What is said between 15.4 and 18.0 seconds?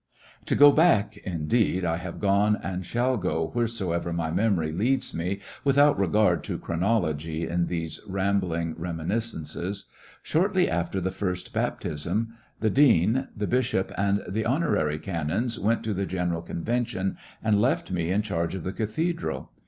went to the General Convention and left